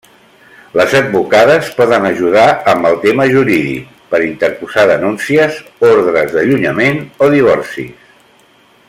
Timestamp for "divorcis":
7.39-8.13